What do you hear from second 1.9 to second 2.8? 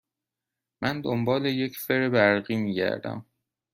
برقی می